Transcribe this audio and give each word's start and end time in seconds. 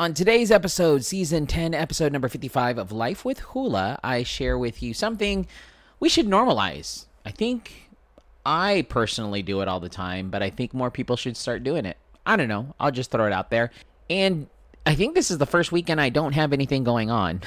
On 0.00 0.14
today's 0.14 0.52
episode, 0.52 1.04
season 1.04 1.48
10, 1.48 1.74
episode 1.74 2.12
number 2.12 2.28
55 2.28 2.78
of 2.78 2.92
Life 2.92 3.24
with 3.24 3.40
Hula, 3.40 3.98
I 4.04 4.22
share 4.22 4.56
with 4.56 4.80
you 4.80 4.94
something 4.94 5.48
we 5.98 6.08
should 6.08 6.28
normalize. 6.28 7.06
I 7.26 7.32
think 7.32 7.90
I 8.46 8.86
personally 8.88 9.42
do 9.42 9.60
it 9.60 9.66
all 9.66 9.80
the 9.80 9.88
time, 9.88 10.30
but 10.30 10.40
I 10.40 10.50
think 10.50 10.72
more 10.72 10.92
people 10.92 11.16
should 11.16 11.36
start 11.36 11.64
doing 11.64 11.84
it. 11.84 11.96
I 12.24 12.36
don't 12.36 12.46
know. 12.46 12.76
I'll 12.78 12.92
just 12.92 13.10
throw 13.10 13.26
it 13.26 13.32
out 13.32 13.50
there. 13.50 13.72
And 14.08 14.46
I 14.86 14.94
think 14.94 15.16
this 15.16 15.32
is 15.32 15.38
the 15.38 15.46
first 15.46 15.72
weekend 15.72 16.00
I 16.00 16.10
don't 16.10 16.34
have 16.34 16.52
anything 16.52 16.84
going 16.84 17.10
on. 17.10 17.40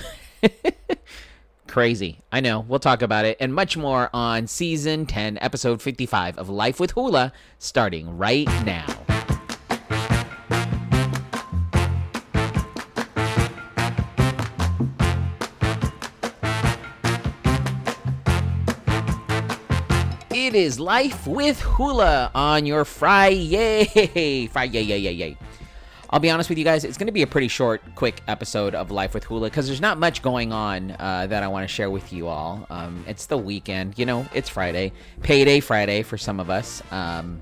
Crazy. 1.67 2.19
I 2.33 2.41
know. 2.41 2.65
We'll 2.67 2.79
talk 2.79 3.01
about 3.01 3.23
it 3.23 3.37
and 3.39 3.53
much 3.53 3.77
more 3.77 4.09
on 4.13 4.47
season 4.47 5.05
10, 5.05 5.37
episode 5.39 5.81
55 5.81 6.37
of 6.37 6.49
Life 6.49 6.81
with 6.81 6.91
Hula, 6.91 7.31
starting 7.59 8.17
right 8.17 8.47
now. 8.65 9.10
It 20.41 20.55
is 20.55 20.79
Life 20.79 21.27
with 21.27 21.61
Hula 21.61 22.31
on 22.33 22.65
your 22.65 22.83
Friday. 22.83 24.47
Friday, 24.47 24.81
yay, 24.81 24.97
yay, 24.97 25.11
yay. 25.11 25.37
I'll 26.09 26.19
be 26.19 26.31
honest 26.31 26.49
with 26.49 26.57
you 26.57 26.63
guys, 26.63 26.83
it's 26.83 26.97
going 26.97 27.05
to 27.05 27.13
be 27.13 27.21
a 27.21 27.27
pretty 27.27 27.47
short, 27.47 27.83
quick 27.93 28.23
episode 28.27 28.73
of 28.73 28.89
Life 28.89 29.13
with 29.13 29.23
Hula 29.23 29.51
because 29.51 29.67
there's 29.67 29.79
not 29.79 29.99
much 29.99 30.23
going 30.23 30.51
on 30.51 30.95
uh, 30.97 31.27
that 31.27 31.43
I 31.43 31.47
want 31.47 31.65
to 31.65 31.67
share 31.67 31.91
with 31.91 32.11
you 32.11 32.27
all. 32.27 32.65
Um, 32.71 33.05
it's 33.07 33.27
the 33.27 33.37
weekend, 33.37 33.99
you 33.99 34.05
know, 34.07 34.25
it's 34.33 34.49
Friday, 34.49 34.93
payday 35.21 35.59
Friday 35.59 36.01
for 36.01 36.17
some 36.17 36.39
of 36.39 36.49
us, 36.49 36.81
um, 36.91 37.39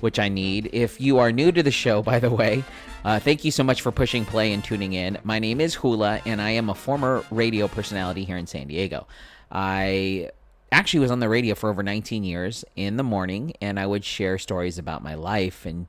which 0.00 0.18
I 0.18 0.28
need. 0.28 0.68
If 0.74 1.00
you 1.00 1.16
are 1.16 1.32
new 1.32 1.50
to 1.52 1.62
the 1.62 1.70
show, 1.70 2.02
by 2.12 2.18
the 2.18 2.28
way, 2.30 2.62
uh, 3.06 3.18
thank 3.18 3.46
you 3.46 3.50
so 3.50 3.64
much 3.64 3.80
for 3.80 3.90
pushing 3.90 4.26
play 4.26 4.52
and 4.52 4.62
tuning 4.62 4.92
in. 4.92 5.16
My 5.24 5.38
name 5.38 5.58
is 5.58 5.74
Hula, 5.74 6.20
and 6.26 6.42
I 6.42 6.50
am 6.50 6.68
a 6.68 6.74
former 6.74 7.24
radio 7.30 7.66
personality 7.66 8.24
here 8.24 8.36
in 8.36 8.46
San 8.46 8.66
Diego. 8.66 9.06
I 9.50 10.30
actually 10.72 11.00
was 11.00 11.10
on 11.10 11.20
the 11.20 11.28
radio 11.28 11.54
for 11.54 11.70
over 11.70 11.82
19 11.82 12.24
years 12.24 12.64
in 12.74 12.96
the 12.96 13.02
morning, 13.02 13.54
and 13.60 13.78
I 13.78 13.86
would 13.86 14.04
share 14.04 14.38
stories 14.38 14.78
about 14.78 15.02
my 15.02 15.14
life 15.14 15.64
and 15.64 15.86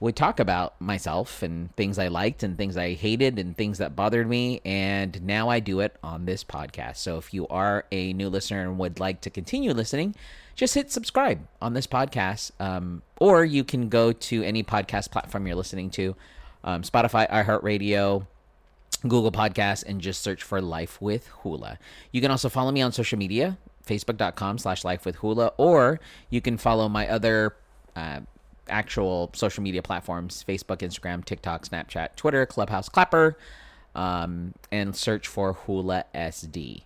would 0.00 0.14
talk 0.14 0.38
about 0.38 0.80
myself 0.80 1.42
and 1.42 1.74
things 1.74 1.98
I 1.98 2.08
liked 2.08 2.42
and 2.42 2.56
things 2.56 2.76
I 2.76 2.94
hated 2.94 3.38
and 3.38 3.56
things 3.56 3.78
that 3.78 3.96
bothered 3.96 4.28
me. 4.28 4.60
And 4.64 5.22
now 5.22 5.48
I 5.48 5.60
do 5.60 5.80
it 5.80 5.96
on 6.02 6.24
this 6.24 6.44
podcast. 6.44 6.98
So 6.98 7.18
if 7.18 7.34
you 7.34 7.48
are 7.48 7.84
a 7.90 8.12
new 8.12 8.28
listener 8.28 8.62
and 8.62 8.78
would 8.78 9.00
like 9.00 9.20
to 9.22 9.30
continue 9.30 9.72
listening, 9.72 10.14
just 10.54 10.74
hit 10.74 10.92
subscribe 10.92 11.40
on 11.60 11.74
this 11.74 11.86
podcast. 11.86 12.52
Um, 12.60 13.02
or 13.18 13.44
you 13.44 13.64
can 13.64 13.88
go 13.88 14.12
to 14.12 14.42
any 14.44 14.62
podcast 14.62 15.10
platform 15.10 15.46
you're 15.46 15.56
listening 15.56 15.90
to 15.90 16.14
um, 16.62 16.82
Spotify, 16.82 17.28
iHeartRadio. 17.30 18.26
Google 19.02 19.30
Podcasts 19.30 19.84
and 19.86 20.00
just 20.00 20.22
search 20.22 20.42
for 20.42 20.60
Life 20.60 21.00
with 21.00 21.28
Hula. 21.42 21.78
You 22.10 22.20
can 22.20 22.32
also 22.32 22.48
follow 22.48 22.72
me 22.72 22.82
on 22.82 22.90
social 22.90 23.16
media, 23.16 23.56
facebook.com 23.88 24.58
slash 24.58 24.84
life 24.84 25.04
with 25.04 25.16
hula, 25.16 25.52
or 25.56 26.00
you 26.30 26.40
can 26.40 26.58
follow 26.58 26.88
my 26.88 27.08
other 27.08 27.56
uh, 27.96 28.20
actual 28.68 29.30
social 29.34 29.62
media 29.62 29.82
platforms 29.82 30.44
Facebook, 30.46 30.78
Instagram, 30.78 31.24
TikTok, 31.24 31.66
Snapchat, 31.66 32.16
Twitter, 32.16 32.46
Clubhouse, 32.46 32.88
Clapper, 32.88 33.36
um, 33.94 34.54
and 34.70 34.94
search 34.94 35.26
for 35.26 35.54
Hula 35.54 36.04
SD. 36.14 36.82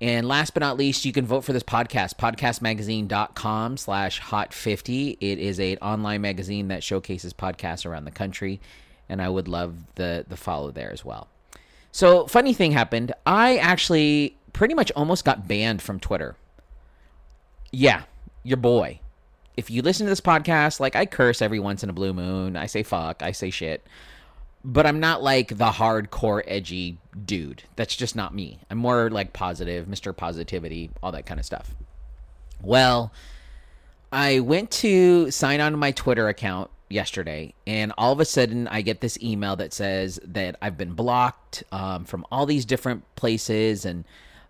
And 0.00 0.28
last 0.28 0.52
but 0.52 0.60
not 0.60 0.76
least, 0.76 1.06
you 1.06 1.12
can 1.12 1.24
vote 1.24 1.42
for 1.42 1.54
this 1.54 1.62
podcast, 1.62 2.16
podcastmagazine.com 2.16 3.78
slash 3.78 4.18
hot 4.18 4.52
50. 4.52 5.16
It 5.20 5.38
is 5.38 5.58
an 5.58 5.78
online 5.80 6.20
magazine 6.20 6.68
that 6.68 6.84
showcases 6.84 7.32
podcasts 7.32 7.86
around 7.86 8.04
the 8.04 8.10
country, 8.10 8.60
and 9.08 9.22
I 9.22 9.30
would 9.30 9.48
love 9.48 9.74
the, 9.94 10.26
the 10.28 10.36
follow 10.36 10.70
there 10.70 10.92
as 10.92 11.02
well. 11.02 11.28
So, 11.92 12.26
funny 12.26 12.52
thing 12.52 12.72
happened. 12.72 13.12
I 13.24 13.56
actually 13.56 14.35
pretty 14.56 14.74
much 14.74 14.90
almost 14.96 15.24
got 15.24 15.46
banned 15.46 15.80
from 15.80 16.00
Twitter. 16.00 16.34
Yeah, 17.70 18.02
your 18.42 18.56
boy 18.56 19.00
if 19.56 19.70
you 19.70 19.82
listen 19.82 20.06
to 20.06 20.10
this 20.10 20.20
podcast, 20.20 20.80
like 20.80 20.94
I 20.96 21.06
curse 21.06 21.40
every 21.40 21.58
once 21.58 21.82
in 21.82 21.90
a 21.90 21.94
blue 21.94 22.12
moon. 22.12 22.56
I 22.56 22.66
say 22.66 22.82
fuck, 22.82 23.22
I 23.22 23.32
say 23.32 23.50
shit. 23.50 23.86
But 24.64 24.84
I'm 24.84 25.00
not 25.00 25.22
like 25.22 25.56
the 25.56 25.70
hardcore 25.70 26.42
edgy 26.46 26.98
dude. 27.24 27.62
That's 27.76 27.94
just 27.94 28.16
not 28.16 28.34
me. 28.34 28.58
I'm 28.68 28.78
more 28.78 29.08
like 29.10 29.32
positive, 29.32 29.86
Mr. 29.86 30.14
Positivity, 30.14 30.90
all 31.02 31.12
that 31.12 31.24
kind 31.24 31.38
of 31.38 31.46
stuff. 31.46 31.74
Well, 32.60 33.12
I 34.12 34.40
went 34.40 34.70
to 34.72 35.30
sign 35.30 35.60
on 35.60 35.72
to 35.72 35.78
my 35.78 35.92
Twitter 35.92 36.28
account 36.28 36.70
yesterday, 36.88 37.54
and 37.66 37.92
all 37.96 38.12
of 38.12 38.20
a 38.20 38.24
sudden 38.24 38.66
I 38.68 38.82
get 38.82 39.00
this 39.00 39.18
email 39.22 39.56
that 39.56 39.72
says 39.72 40.18
that 40.24 40.56
I've 40.60 40.76
been 40.76 40.94
blocked 40.94 41.62
um, 41.70 42.04
from 42.04 42.26
all 42.30 42.44
these 42.44 42.64
different 42.64 43.04
places 43.14 43.84
and 43.84 44.04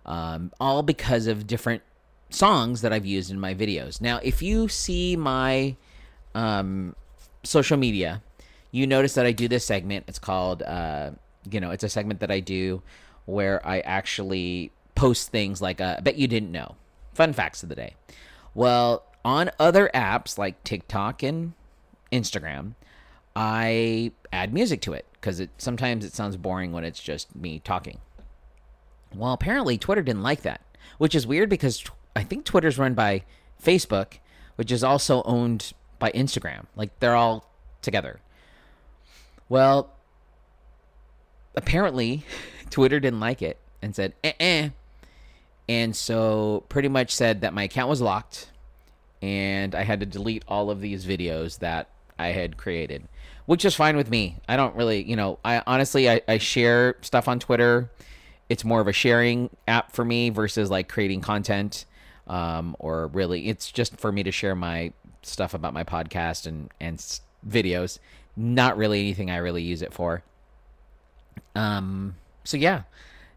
um, 0.06 0.52
all 0.58 0.82
because 0.82 1.26
of 1.26 1.46
different 1.46 1.82
songs 2.30 2.80
that 2.80 2.92
I've 2.92 3.06
used 3.06 3.30
in 3.30 3.38
my 3.38 3.54
videos. 3.54 4.00
Now, 4.00 4.18
if 4.22 4.40
you 4.42 4.68
see 4.68 5.16
my 5.16 5.76
um, 6.34 6.96
social 7.42 7.76
media, 7.76 8.22
you 8.70 8.86
notice 8.86 9.14
that 9.14 9.26
I 9.26 9.32
do 9.32 9.48
this 9.48 9.64
segment. 9.64 10.04
It's 10.08 10.18
called, 10.18 10.62
uh, 10.62 11.10
you 11.50 11.60
know, 11.60 11.70
it's 11.70 11.84
a 11.84 11.88
segment 11.88 12.20
that 12.20 12.30
I 12.30 12.40
do 12.40 12.82
where 13.26 13.66
I 13.66 13.80
actually 13.80 14.70
post 14.94 15.30
things 15.30 15.60
like, 15.60 15.80
uh, 15.80 15.96
I 15.98 16.00
bet 16.00 16.16
you 16.16 16.28
didn't 16.28 16.52
know. 16.52 16.76
Fun 17.14 17.32
facts 17.32 17.62
of 17.62 17.68
the 17.68 17.74
day. 17.74 17.94
Well, 18.54 19.04
on 19.24 19.50
other 19.58 19.90
apps 19.94 20.38
like 20.38 20.62
TikTok 20.64 21.22
and 21.22 21.54
Instagram, 22.12 22.74
I 23.34 24.12
add 24.32 24.54
music 24.54 24.80
to 24.82 24.92
it 24.92 25.06
because 25.14 25.40
it 25.40 25.50
sometimes 25.58 26.04
it 26.04 26.14
sounds 26.14 26.36
boring 26.36 26.72
when 26.72 26.84
it's 26.84 27.02
just 27.02 27.34
me 27.34 27.58
talking. 27.58 27.98
Well, 29.16 29.32
apparently 29.32 29.78
Twitter 29.78 30.02
didn't 30.02 30.22
like 30.22 30.42
that, 30.42 30.60
which 30.98 31.14
is 31.14 31.26
weird 31.26 31.48
because 31.48 31.84
I 32.14 32.22
think 32.22 32.44
Twitter's 32.44 32.78
run 32.78 32.94
by 32.94 33.24
Facebook, 33.62 34.18
which 34.56 34.70
is 34.70 34.84
also 34.84 35.22
owned 35.22 35.72
by 35.98 36.10
Instagram. 36.12 36.66
Like 36.76 36.98
they're 37.00 37.16
all 37.16 37.50
together. 37.82 38.20
Well, 39.48 39.90
apparently 41.54 42.24
Twitter 42.70 43.00
didn't 43.00 43.20
like 43.20 43.42
it 43.42 43.58
and 43.82 43.94
said, 43.94 44.14
eh, 44.22 44.32
eh. 44.40 44.68
And 45.68 45.96
so 45.96 46.64
pretty 46.68 46.88
much 46.88 47.10
said 47.10 47.40
that 47.40 47.52
my 47.52 47.64
account 47.64 47.88
was 47.88 48.00
locked 48.00 48.50
and 49.22 49.74
I 49.74 49.82
had 49.82 50.00
to 50.00 50.06
delete 50.06 50.44
all 50.46 50.70
of 50.70 50.80
these 50.80 51.06
videos 51.06 51.58
that 51.58 51.88
I 52.18 52.28
had 52.28 52.56
created, 52.56 53.08
which 53.46 53.64
is 53.64 53.74
fine 53.74 53.96
with 53.96 54.10
me. 54.10 54.36
I 54.48 54.56
don't 54.56 54.76
really, 54.76 55.02
you 55.02 55.16
know, 55.16 55.38
I 55.44 55.62
honestly, 55.66 56.08
I, 56.08 56.20
I 56.28 56.38
share 56.38 56.96
stuff 57.00 57.26
on 57.28 57.40
Twitter. 57.40 57.90
It's 58.48 58.64
more 58.64 58.80
of 58.80 58.88
a 58.88 58.92
sharing 58.92 59.50
app 59.66 59.92
for 59.92 60.04
me 60.04 60.30
versus 60.30 60.70
like 60.70 60.88
creating 60.88 61.20
content 61.20 61.84
um, 62.26 62.76
or 62.78 63.08
really 63.08 63.48
it's 63.48 63.70
just 63.70 63.98
for 63.98 64.10
me 64.10 64.22
to 64.22 64.32
share 64.32 64.54
my 64.54 64.92
stuff 65.22 65.54
about 65.54 65.74
my 65.74 65.84
podcast 65.84 66.46
and 66.46 66.70
and 66.80 66.98
videos. 67.48 67.98
Not 68.36 68.76
really 68.76 69.00
anything 69.00 69.30
I 69.30 69.36
really 69.36 69.62
use 69.62 69.82
it 69.82 69.92
for. 69.92 70.22
Um. 71.54 72.16
So 72.44 72.56
yeah, 72.56 72.82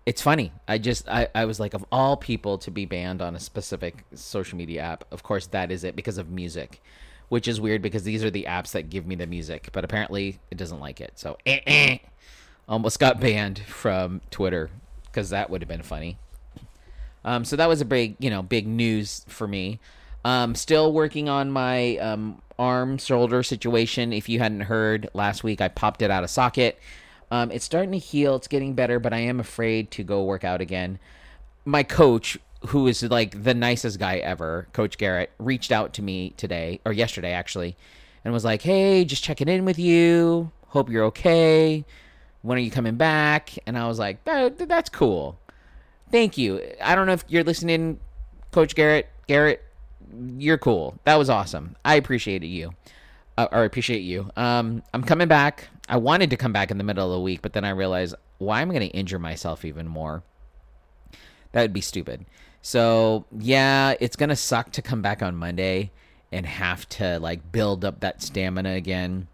it's 0.06 0.22
funny. 0.22 0.52
I 0.68 0.78
just 0.78 1.08
I 1.08 1.28
I 1.36 1.46
was 1.46 1.59
like 1.59 1.74
of 1.74 1.86
all 1.92 2.18
people 2.18 2.58
to 2.59 2.72
be 2.72 2.86
banned 2.86 3.22
on 3.22 3.36
a 3.36 3.40
specific 3.40 4.06
social 4.14 4.58
media 4.58 4.81
app. 4.81 5.06
Of 5.12 5.24
course 5.24 5.48
that 5.48 5.72
is 5.72 5.84
it 5.84 5.96
because 5.96 6.18
of 6.18 6.30
music. 6.30 6.81
Which 7.30 7.48
is 7.48 7.62
weird 7.62 7.84
because 7.84 8.02
these 8.02 8.24
are 8.24 8.31
the 8.31 8.46
apps 8.50 8.72
that 8.72 8.90
give 8.90 9.06
me 9.06 9.14
the 9.14 9.28
music, 9.28 9.69
but 9.72 9.84
apparently 9.84 10.40
it 10.50 10.58
doesn't 10.58 10.80
like 10.80 11.00
it. 11.00 11.12
So, 11.14 11.38
eh, 11.46 11.59
eh, 11.68 11.98
almost 12.68 13.00
got 13.00 13.19
banned 13.19 13.59
from 13.59 14.22
Twitter 14.31 14.72
because 15.12 15.30
that 15.30 15.50
would 15.50 15.62
have 15.62 15.70
been 15.70 15.84
funny. 15.84 16.18
Um, 17.24 17.46
so 17.46 17.56
that 17.56 17.68
was 17.68 17.81
a 17.81 17.86
big, 17.86 18.16
you 18.20 18.30
know, 18.30 18.42
big 18.42 18.68
news 18.68 19.25
for 19.28 19.47
me. 19.47 19.80
Um, 20.24 20.56
still 20.56 20.92
working 20.94 21.30
on 21.30 21.52
my 21.52 21.97
um, 21.97 22.42
arm 22.58 22.97
shoulder 22.97 23.44
situation. 23.44 24.14
If 24.14 24.30
you 24.30 24.40
hadn't 24.40 24.62
heard 24.62 25.09
last 25.14 25.44
week, 25.44 25.62
I 25.62 25.68
popped 25.69 26.02
it 26.02 26.12
out 26.12 26.24
of 26.24 26.30
socket. 26.30 26.80
Um, 27.31 27.52
it's 27.52 27.66
starting 27.66 27.92
to 27.92 27.98
heal. 27.98 28.36
It's 28.36 28.48
getting 28.48 28.74
better, 28.74 29.00
but 29.00 29.13
I 29.13 29.19
am 29.19 29.39
afraid 29.39 29.92
to 29.92 30.04
go 30.04 30.24
work 30.24 30.44
out 30.44 30.62
again. 30.62 31.00
My 31.66 31.83
coach, 31.83 32.38
who 32.68 32.88
is 32.88 33.04
like 33.04 33.44
the 33.44 33.54
nicest 33.54 34.00
guy 34.00 34.18
ever, 34.18 34.68
Coach 34.74 34.98
Garrett, 34.98 35.31
reached 35.38 35.72
out 35.72 35.94
to 35.94 36.01
me 36.01 36.31
today 36.31 36.81
or 36.86 36.92
yesterday 36.92 37.31
actually, 37.31 37.78
and 38.24 38.33
was 38.33 38.44
like, 38.45 38.63
"Hey, 38.63 39.06
just 39.06 39.24
checking 39.24 39.48
in 39.48 39.66
with 39.66 39.78
you. 39.80 40.51
Hope 40.69 40.89
you're 40.89 41.06
okay. 41.06 41.86
When 42.41 42.57
are 42.57 42.62
you 42.62 42.71
coming 42.71 42.95
back?" 42.95 43.51
And 43.65 43.77
I 43.77 43.88
was 43.88 44.00
like, 44.00 44.24
that, 44.25 44.57
"That's 44.57 44.89
cool." 44.89 45.39
thank 46.12 46.38
you. 46.38 46.62
I 46.81 46.95
don't 46.95 47.07
know 47.07 47.13
if 47.13 47.25
you're 47.27 47.44
listening, 47.44 48.00
Coach 48.51 48.75
Garrett. 48.75 49.09
Garrett, 49.27 49.63
you're 50.38 50.57
cool. 50.57 51.00
That 51.03 51.15
was 51.15 51.30
awesome. 51.30 51.75
I 51.86 51.95
appreciated 51.95 52.47
you. 52.47 52.74
Uh, 53.38 53.47
or 53.51 53.63
appreciate 53.63 54.01
you. 54.01 54.30
Um, 54.36 54.83
I'm 54.94 55.03
coming 55.03 55.27
back. 55.27 55.69
I 55.88 55.97
wanted 55.97 56.30
to 56.31 56.38
come 56.38 56.51
back 56.51 56.71
in 56.71 56.77
the 56.77 56.83
middle 56.83 57.06
of 57.06 57.12
the 57.12 57.21
week, 57.21 57.41
but 57.41 57.53
then 57.53 57.63
I 57.63 57.69
realized 57.69 58.15
why 58.38 58.62
am 58.62 58.69
I 58.69 58.74
going 58.74 58.89
to 58.89 58.95
injure 58.97 59.19
myself 59.19 59.63
even 59.63 59.88
more? 59.88 60.24
That 61.51 61.62
would 61.62 61.74
be 61.74 61.81
stupid. 61.81 62.25
So 62.62 63.25
yeah, 63.38 63.95
it's 64.01 64.18
gonna 64.18 64.35
suck 64.35 64.71
to 64.74 64.81
come 64.81 65.01
back 65.01 65.24
on 65.24 65.35
Monday 65.35 65.92
and 66.31 66.45
have 66.45 66.88
to 66.89 67.18
like 67.19 67.51
build 67.51 67.85
up 67.85 68.01
that 68.01 68.21
stamina 68.21 68.74
again 68.74 69.27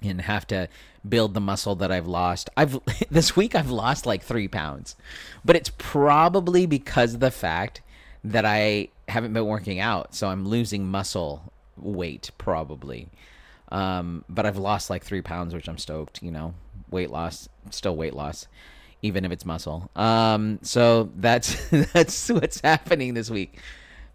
and 0.00 0.20
have 0.20 0.46
to 0.46 0.68
build 1.08 1.34
the 1.34 1.40
muscle 1.40 1.74
that 1.76 1.90
I've 1.90 2.06
lost. 2.06 2.50
I've 2.56 2.78
this 3.10 3.36
week 3.36 3.54
I've 3.54 3.70
lost 3.70 4.06
like 4.06 4.22
three 4.22 4.48
pounds, 4.48 4.96
but 5.44 5.56
it's 5.56 5.70
probably 5.78 6.66
because 6.66 7.14
of 7.14 7.20
the 7.20 7.30
fact 7.30 7.82
that 8.24 8.44
I 8.44 8.88
haven't 9.08 9.32
been 9.32 9.46
working 9.46 9.80
out, 9.80 10.14
so 10.14 10.28
I'm 10.28 10.46
losing 10.46 10.86
muscle 10.86 11.52
weight 11.76 12.30
probably. 12.38 13.08
Um, 13.70 14.24
but 14.28 14.46
I've 14.46 14.58
lost 14.58 14.90
like 14.90 15.02
three 15.02 15.22
pounds, 15.22 15.54
which 15.54 15.68
I'm 15.68 15.78
stoked. 15.78 16.22
You 16.22 16.30
know, 16.30 16.54
weight 16.90 17.10
loss, 17.10 17.48
still 17.70 17.96
weight 17.96 18.14
loss, 18.14 18.46
even 19.00 19.24
if 19.24 19.32
it's 19.32 19.44
muscle. 19.44 19.90
Um, 19.96 20.58
so 20.62 21.10
that's 21.16 21.68
that's 21.92 22.28
what's 22.28 22.60
happening 22.60 23.14
this 23.14 23.30
week. 23.30 23.58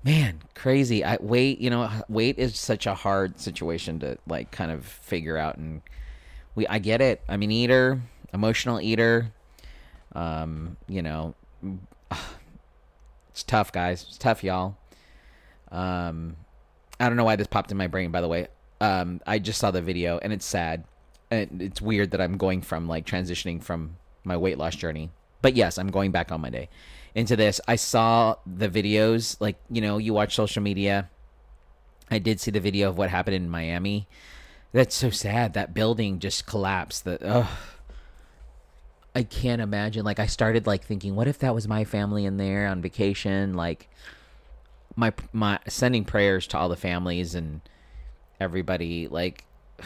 Man, 0.04 0.42
crazy. 0.56 1.04
I 1.04 1.18
weight, 1.20 1.60
you 1.60 1.70
know, 1.70 1.90
weight 2.08 2.38
is 2.38 2.58
such 2.58 2.86
a 2.86 2.94
hard 2.94 3.40
situation 3.40 4.00
to 4.00 4.18
like 4.28 4.52
kind 4.52 4.72
of 4.72 4.86
figure 4.86 5.38
out 5.38 5.58
and 5.58 5.82
we 6.58 6.68
I 6.68 6.80
get 6.80 7.02
it. 7.02 7.22
I'm 7.30 7.44
an 7.44 7.52
eater, 7.52 8.02
emotional 8.34 8.82
eater. 8.82 9.32
Um, 10.14 10.76
you 10.90 11.04
know, 11.04 11.36
it's 13.30 13.44
tough, 13.44 13.72
guys. 13.72 14.04
It's 14.10 14.18
tough, 14.18 14.44
y'all. 14.44 14.76
Um, 15.72 16.36
I 17.00 17.08
don't 17.08 17.16
know 17.16 17.24
why 17.24 17.36
this 17.36 17.48
popped 17.48 17.72
in 17.72 17.78
my 17.78 17.86
brain. 17.86 18.10
By 18.10 18.22
the 18.22 18.28
way, 18.28 18.48
um, 18.82 19.22
I 19.28 19.38
just 19.38 19.60
saw 19.60 19.70
the 19.70 19.84
video 19.84 20.18
and 20.18 20.34
it's 20.34 20.46
sad. 20.46 20.84
And 21.30 21.62
it's 21.62 21.82
weird 21.82 22.12
that 22.12 22.22
I'm 22.22 22.38
going 22.38 22.64
from 22.64 22.88
like 22.88 23.06
transitioning 23.06 23.62
from 23.62 23.98
my 24.24 24.36
weight 24.36 24.58
loss 24.58 24.76
journey. 24.76 25.12
But 25.44 25.56
yes, 25.56 25.78
I'm 25.78 25.90
going 25.90 26.12
back 26.12 26.32
on 26.32 26.42
Monday 26.42 26.70
into 27.14 27.36
this. 27.36 27.62
I 27.68 27.76
saw 27.76 28.36
the 28.48 28.68
videos, 28.68 29.38
like 29.40 29.58
you 29.70 29.82
know, 29.82 30.00
you 30.00 30.14
watch 30.14 30.36
social 30.36 30.64
media. 30.64 31.10
I 32.10 32.18
did 32.18 32.40
see 32.40 32.50
the 32.50 32.62
video 32.62 32.90
of 32.90 32.98
what 32.98 33.12
happened 33.12 33.36
in 33.36 33.50
Miami. 33.50 34.08
That's 34.72 34.96
so 34.96 35.10
sad. 35.10 35.54
That 35.54 35.74
building 35.74 36.20
just 36.20 36.46
collapsed. 36.46 37.06
The 37.06 37.24
ugh. 37.26 37.48
I 39.16 39.24
can't 39.24 39.62
imagine. 39.62 40.06
Like 40.06 40.20
I 40.20 40.28
started 40.28 40.68
like 40.68 40.84
thinking, 40.84 41.16
what 41.16 41.28
if 41.28 41.40
that 41.40 41.56
was 41.56 41.68
my 41.68 41.86
family 41.86 42.26
in 42.26 42.38
there 42.38 42.68
on 42.68 42.82
vacation? 42.82 43.56
Like 43.56 43.90
my 44.96 45.14
my 45.32 45.60
sending 45.68 46.06
prayers 46.06 46.46
to 46.48 46.58
all 46.58 46.70
the 46.70 46.76
families 46.76 47.34
and 47.34 47.62
everybody. 48.40 49.08
Like 49.08 49.46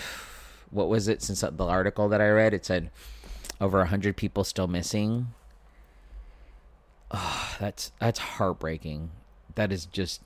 what 0.71 0.89
was 0.89 1.07
it? 1.07 1.21
Since 1.21 1.41
the 1.41 1.65
article 1.65 2.09
that 2.09 2.21
I 2.21 2.29
read, 2.29 2.53
it 2.53 2.65
said 2.65 2.89
over 3.59 3.85
hundred 3.85 4.17
people 4.17 4.43
still 4.43 4.67
missing. 4.67 5.27
Oh, 7.11 7.55
that's 7.59 7.91
that's 7.99 8.19
heartbreaking. 8.19 9.11
That 9.55 9.71
is 9.71 9.85
just. 9.85 10.21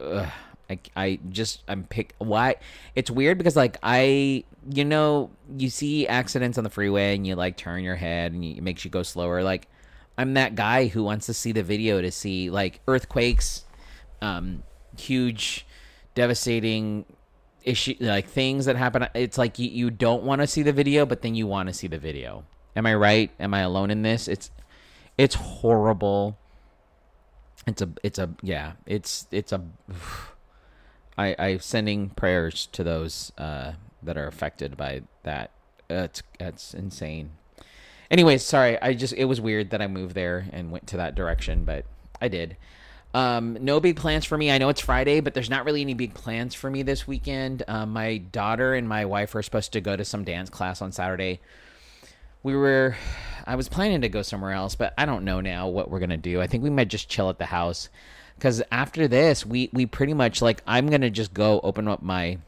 Uh, 0.00 0.30
I, 0.68 0.78
I 0.96 1.18
just 1.28 1.62
I'm 1.68 1.84
pick 1.84 2.14
why 2.18 2.56
it's 2.94 3.10
weird 3.10 3.38
because 3.38 3.56
like 3.56 3.76
I 3.82 4.44
you 4.70 4.84
know 4.84 5.30
you 5.58 5.70
see 5.70 6.06
accidents 6.06 6.58
on 6.58 6.64
the 6.64 6.70
freeway 6.70 7.14
and 7.14 7.26
you 7.26 7.34
like 7.34 7.56
turn 7.56 7.82
your 7.82 7.96
head 7.96 8.32
and 8.32 8.44
you, 8.44 8.56
it 8.56 8.62
makes 8.62 8.84
you 8.84 8.90
go 8.90 9.02
slower. 9.02 9.42
Like 9.42 9.68
I'm 10.16 10.34
that 10.34 10.54
guy 10.54 10.86
who 10.86 11.02
wants 11.02 11.26
to 11.26 11.34
see 11.34 11.52
the 11.52 11.62
video 11.62 12.00
to 12.00 12.10
see 12.10 12.50
like 12.50 12.80
earthquakes 12.88 13.64
um 14.22 14.62
huge 14.96 15.66
devastating 16.14 17.04
issue 17.62 17.94
like 18.00 18.28
things 18.28 18.66
that 18.66 18.76
happen. 18.76 19.06
It's 19.14 19.38
like 19.38 19.58
you, 19.58 19.68
you 19.68 19.90
don't 19.90 20.22
want 20.22 20.40
to 20.40 20.46
see 20.46 20.62
the 20.62 20.72
video 20.72 21.04
but 21.06 21.22
then 21.22 21.34
you 21.34 21.46
want 21.46 21.68
to 21.68 21.74
see 21.74 21.86
the 21.86 21.98
video. 21.98 22.44
Am 22.76 22.86
I 22.86 22.94
right? 22.94 23.30
Am 23.38 23.54
I 23.54 23.60
alone 23.60 23.90
in 23.90 24.02
this? 24.02 24.28
It's 24.28 24.50
it's 25.16 25.34
horrible. 25.34 26.38
It's 27.66 27.82
a 27.82 27.88
it's 28.02 28.18
a 28.18 28.30
yeah, 28.42 28.72
it's 28.86 29.26
it's 29.30 29.52
a 29.52 29.62
I 31.16 31.34
I'm 31.38 31.60
sending 31.60 32.10
prayers 32.10 32.66
to 32.72 32.84
those 32.84 33.32
uh 33.38 33.72
that 34.02 34.16
are 34.16 34.26
affected 34.26 34.76
by 34.76 35.02
that. 35.22 35.50
Uh, 35.88 36.08
it's 36.40 36.74
insane. 36.74 37.30
Anyways, 38.10 38.42
sorry. 38.42 38.80
I 38.80 38.94
just 38.94 39.14
it 39.14 39.24
was 39.24 39.40
weird 39.40 39.70
that 39.70 39.82
I 39.82 39.86
moved 39.86 40.14
there 40.14 40.46
and 40.52 40.70
went 40.70 40.86
to 40.88 40.96
that 40.98 41.14
direction, 41.14 41.64
but 41.64 41.84
I 42.20 42.28
did. 42.28 42.56
Um, 43.12 43.56
no 43.60 43.78
big 43.78 43.96
plans 43.96 44.24
for 44.24 44.36
me. 44.36 44.50
I 44.50 44.58
know 44.58 44.68
it's 44.68 44.80
Friday, 44.80 45.20
but 45.20 45.34
there's 45.34 45.48
not 45.48 45.64
really 45.64 45.82
any 45.82 45.94
big 45.94 46.14
plans 46.14 46.52
for 46.52 46.68
me 46.68 46.82
this 46.82 47.06
weekend. 47.06 47.62
Um, 47.68 47.92
my 47.92 48.18
daughter 48.18 48.74
and 48.74 48.88
my 48.88 49.04
wife 49.04 49.34
are 49.36 49.42
supposed 49.42 49.72
to 49.74 49.80
go 49.80 49.94
to 49.94 50.04
some 50.04 50.24
dance 50.24 50.50
class 50.50 50.82
on 50.82 50.90
Saturday 50.90 51.40
we 52.44 52.54
were 52.54 52.94
I 53.46 53.56
was 53.56 53.68
planning 53.68 54.02
to 54.02 54.08
go 54.08 54.22
somewhere 54.22 54.52
else, 54.52 54.76
but 54.76 54.94
I 54.96 55.04
don't 55.06 55.24
know 55.24 55.40
now 55.40 55.66
what 55.66 55.90
we're 55.90 55.98
gonna 55.98 56.16
do. 56.16 56.40
I 56.40 56.46
think 56.46 56.62
we 56.62 56.70
might 56.70 56.88
just 56.88 57.08
chill 57.08 57.28
at 57.28 57.38
the 57.38 57.46
house 57.46 57.88
because 58.36 58.62
after 58.70 59.08
this, 59.08 59.44
we 59.46 59.70
we 59.72 59.86
pretty 59.86 60.14
much 60.14 60.42
like 60.42 60.62
I'm 60.66 60.88
gonna 60.88 61.10
just 61.10 61.34
go 61.34 61.60
open 61.62 61.88
up 61.88 62.02
my 62.02 62.38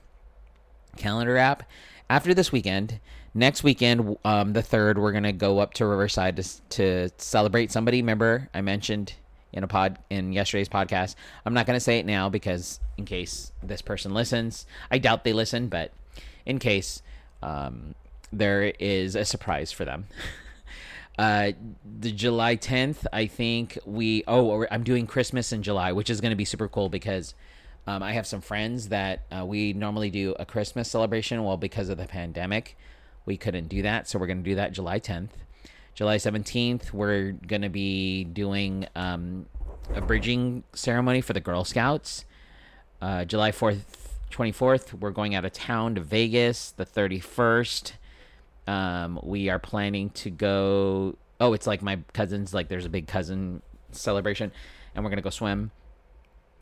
calendar 0.97 1.37
app 1.37 1.63
after 2.09 2.35
this 2.35 2.53
weekend. 2.53 3.01
Next 3.35 3.63
weekend, 3.63 4.17
um, 4.25 4.55
the 4.55 4.63
third, 4.63 4.99
we're 4.99 5.13
gonna 5.13 5.33
go 5.33 5.59
up 5.59 5.75
to 5.75 5.87
Riverside 5.87 6.37
to 6.37 6.45
to 6.71 7.11
celebrate 7.19 7.71
somebody. 7.71 8.01
Remember, 8.01 8.49
I 8.55 8.61
mentioned 8.61 9.15
in 9.53 9.63
a 9.65 9.69
pod 9.69 9.99
in 10.11 10.33
yesterday's 10.33 10.69
podcast. 10.69 11.15
I'm 11.45 11.55
not 11.55 11.67
gonna 11.67 11.81
say 11.81 11.99
it 11.99 12.07
now 12.07 12.29
because 12.29 12.81
in 12.97 13.05
case 13.05 13.53
this 13.63 13.83
person 13.83 14.15
listens, 14.15 14.67
I 14.91 14.99
doubt 14.99 15.25
they 15.25 15.33
listen, 15.33 15.69
but 15.69 15.93
in 16.45 16.59
case, 16.59 17.03
um, 17.43 17.95
there 18.33 18.65
is 18.79 19.15
a 19.15 19.25
surprise 19.25 19.73
for 19.73 19.85
them. 19.85 20.07
Uh, 21.19 21.53
the 21.99 22.13
July 22.13 22.57
10th, 22.57 23.07
I 23.13 23.27
think 23.27 23.79
we. 23.87 24.23
Oh, 24.29 24.67
I'm 24.71 24.85
doing 24.85 25.07
Christmas 25.07 25.53
in 25.53 25.63
July, 25.63 25.93
which 25.93 26.11
is 26.11 26.21
going 26.21 26.31
to 26.31 26.37
be 26.37 26.45
super 26.45 26.69
cool 26.69 26.89
because 26.89 27.35
um, 27.87 28.03
I 28.03 28.13
have 28.13 28.27
some 28.27 28.41
friends 28.41 28.91
that 28.91 29.25
uh, 29.31 29.45
we 29.47 29.73
normally 29.73 30.11
do 30.11 30.35
a 30.39 30.45
Christmas 30.45 30.91
celebration. 30.91 31.43
Well, 31.43 31.57
because 31.57 31.89
of 31.89 31.97
the 31.97 32.07
pandemic, 32.07 32.77
we 33.25 33.37
couldn't 33.37 33.69
do 33.69 33.83
that. 33.83 34.09
So 34.09 34.19
we're 34.19 34.27
going 34.27 34.43
to 34.43 34.51
do 34.51 34.57
that 34.57 34.73
July 34.73 35.01
10th. 35.01 35.31
July 35.95 36.19
17th, 36.19 36.93
we're 36.93 37.33
going 37.33 37.63
to 37.63 37.71
be 37.71 38.25
doing 38.25 38.87
um, 38.95 39.47
a 39.95 40.03
bridging 40.03 40.63
ceremony 40.75 41.23
for 41.23 41.33
the 41.33 41.41
Girl 41.41 41.65
Scouts. 41.65 42.27
Uh, 43.01 43.25
July 43.25 43.51
4th, 43.51 43.81
24th, 44.31 44.93
we're 44.93 45.11
going 45.11 45.35
out 45.35 45.47
of 45.47 45.55
town 45.55 45.95
to 45.95 46.03
Vegas. 46.03 46.71
The 46.73 46.85
31st, 46.85 47.93
um, 48.67 49.21
we 49.23 49.49
are 49.49 49.59
planning 49.59 50.11
to 50.11 50.31
go. 50.31 51.17
Oh, 51.41 51.53
it's 51.53 51.67
like 51.67 51.83
my 51.83 51.99
cousin's. 52.13 52.55
Like, 52.55 52.69
there's 52.69 52.87
a 52.87 52.91
big 52.91 53.07
cousin 53.07 53.63
celebration, 53.93 54.53
and 54.95 55.05
we're 55.05 55.11
gonna 55.11 55.23
go 55.23 55.31
swim. 55.31 55.71